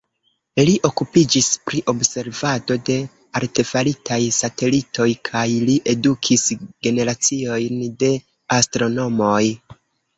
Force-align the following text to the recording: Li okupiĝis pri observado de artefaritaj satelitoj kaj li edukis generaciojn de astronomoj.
Li 0.67 0.71
okupiĝis 0.87 1.49
pri 1.69 1.81
observado 1.93 2.79
de 2.89 2.95
artefaritaj 3.41 4.19
satelitoj 4.41 5.09
kaj 5.31 5.47
li 5.71 5.79
edukis 5.97 6.51
generaciojn 6.89 7.89
de 8.05 8.15
astronomoj. 8.61 9.43